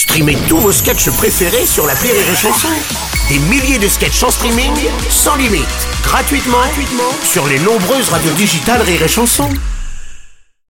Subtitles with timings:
[0.00, 2.68] Streamez tous vos sketchs préférés sur la Rire et Chanson.
[3.28, 4.72] Des milliers de sketchs en streaming,
[5.10, 5.66] sans limite,
[6.02, 9.50] gratuitement, gratuitement sur les nombreuses radios digitales Rire et Chanson.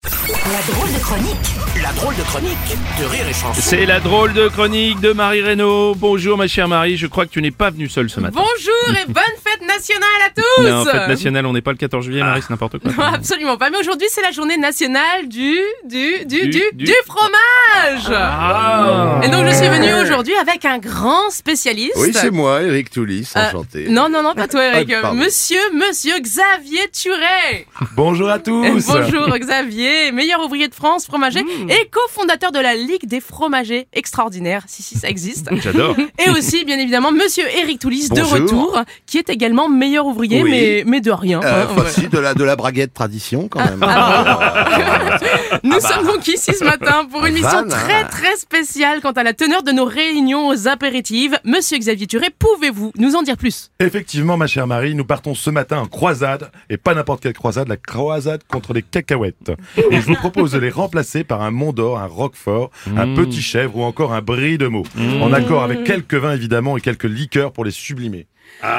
[0.03, 1.37] La drôle de chronique,
[1.79, 3.61] la drôle de chronique de Rire et Chanson.
[3.61, 5.93] C'est la drôle de chronique de Marie Reynaud.
[5.93, 8.41] Bonjour ma chère Marie, je crois que tu n'es pas venue seule ce matin.
[8.41, 9.48] Bonjour et bonne fête
[9.79, 12.79] nationale à tous Non, fête nationale, on n'est pas le 14 juillet, Marie, c'est n'importe
[12.79, 12.91] quoi.
[12.97, 13.69] Non, absolument pas.
[13.69, 18.11] Mais aujourd'hui, c'est la journée nationale du, du, du, Du- du, fromage.
[18.13, 19.21] Ah.
[19.23, 21.93] Et donc, je suis venue aujourd'hui avec un grand spécialiste.
[21.97, 23.87] Oui, c'est moi, Eric Toulis, Euh, enchanté.
[23.89, 24.91] non, non, non, pas toi, Eric.
[24.97, 25.17] Ah, pardon.
[25.17, 27.65] monsieur, monsieur Xavier Turet.
[27.95, 28.85] Bonjour à tous.
[28.87, 31.69] Bonjour, Xavier, meilleur ouvrier de France, fromager Mmh.
[31.69, 34.63] et cofondateur de la Ligue des fromagers extraordinaires.
[34.67, 35.47] Si, si, ça existe.
[35.63, 35.95] J'adore.
[36.25, 40.49] Et aussi, bien évidemment, monsieur Eric Toulis de retour, qui est également meilleur ouvrier, Oui.
[40.51, 41.41] mais, mais de rien.
[41.43, 42.07] Euh, hein, ouais.
[42.07, 43.79] de la, de la braguette tradition, quand même.
[45.63, 49.33] Nous sommes donc ici ce matin pour une mission très très spéciale quant à la
[49.33, 51.37] teneur de nos réunions aux apéritives.
[51.43, 53.71] Monsieur Xavier Turet, pouvez-vous nous en dire plus?
[53.79, 57.67] Effectivement, ma chère Marie, nous partons ce matin en croisade, et pas n'importe quelle croisade,
[57.67, 59.51] la croisade contre les cacahuètes.
[59.91, 63.41] Et je vous propose de les remplacer par un Mont d'Or, un Roquefort, un Petit
[63.41, 64.85] Chèvre ou encore un Brie de Meaux.
[65.21, 68.27] En accord avec quelques vins évidemment et quelques liqueurs pour les sublimer.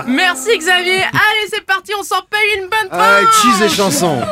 [0.06, 1.02] Merci Xavier.
[1.12, 3.42] Allez, c'est parti, on s'en paye une bonne Avec tranche.
[3.42, 4.20] cheese et chanson.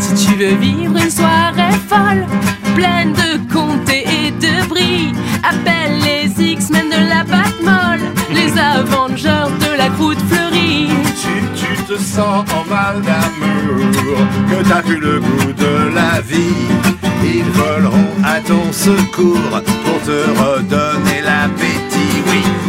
[0.00, 2.26] Si tu veux vivre une soirée folle,
[2.74, 8.00] pleine de comtés et de bris, appelle les X-Men de la pâte molle,
[8.32, 10.88] les Avengers de la croûte fleurie.
[11.20, 13.86] Tu, tu te sens en mal d'amour,
[14.50, 16.54] que t'as plus le goût de la vie.
[17.24, 21.93] Ils voleront à ton secours pour te redonner l'appétit.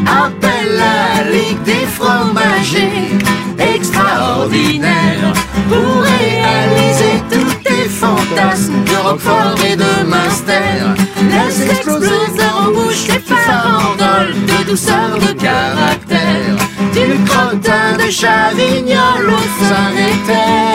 [0.06, 3.10] Appelle la Ligue des fromagers
[3.58, 5.34] extraordinaire
[5.70, 10.84] pour réaliser tous tes fantasmes de Roquefort et de Munster.
[11.30, 16.56] Laisse exploser en bouche tes farandoles de douceur de caractère.
[16.94, 20.75] Du crottin de Chavignol au Saint-Nectaire.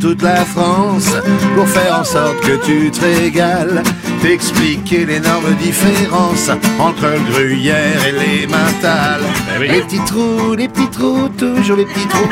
[0.00, 1.10] Toute la France
[1.54, 3.82] pour faire en sorte que tu te régales.
[4.22, 9.22] T'expliquer l'énorme différence entre le gruyère et les mentales.
[9.60, 9.68] oui.
[9.68, 12.28] Les petits trous, les petits trous, toujours les petits trous.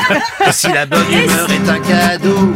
[0.46, 2.52] Et si la bonne humeur est un cadeau,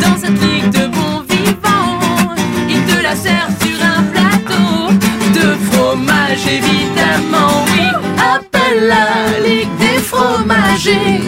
[0.00, 2.34] Dans cette ligue de bons vivants,
[2.68, 4.92] il te la sert sur un plateau
[5.34, 7.86] de fromage évidemment, oui.
[8.18, 11.20] appelle la Ligue des fromagers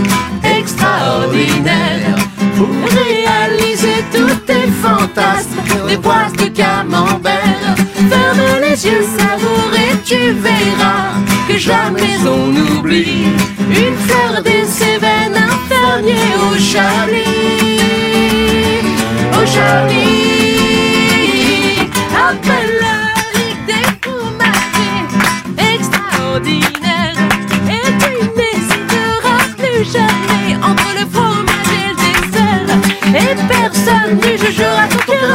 [0.44, 2.27] extraordinaire
[2.58, 2.68] pour
[3.02, 7.76] réaliser tous tes fantasmes, des boîtes de camembert.
[8.10, 11.12] Ferme les yeux, savoure et tu verras
[11.48, 13.28] que jamais on n'oublie
[13.70, 17.78] une fleur des Cévennes, un fermier au Chablis,
[19.40, 19.97] au.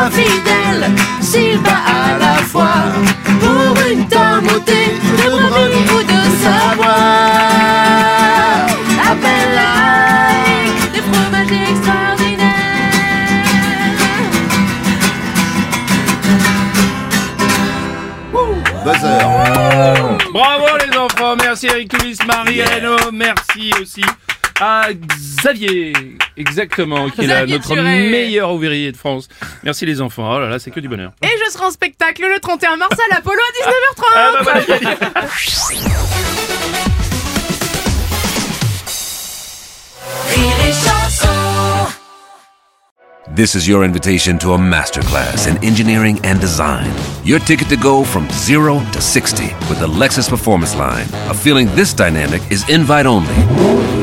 [0.06, 0.92] Infidèle
[1.22, 2.92] S'il bat à la fois
[3.40, 6.94] Pour une tomotée de brebis ou de savoir
[9.10, 9.74] Appelle la
[10.94, 12.50] Des fromagers extraordinaires.
[18.86, 19.24] Buzzer.
[20.34, 24.04] Bravo les enfants, merci Eric Toulis, Marie Reynaud, merci aussi
[24.64, 25.92] à Xavier,
[26.38, 29.28] exactement, qui est là, notre meilleur ouvrier de France.
[29.64, 31.12] Merci les enfants, oh là là, c'est que du bonheur.
[31.22, 34.04] Et je serai en spectacle le 31 mars à l'Apollo à 19h30.
[34.16, 34.86] Ah bah voilà, j'ai dit.
[43.36, 46.94] This is your invitation to a masterclass in engineering and design.
[47.26, 51.08] Your ticket to go from zero to 60 with the Lexus Performance Line.
[51.30, 54.03] A feeling this dynamic is invite only.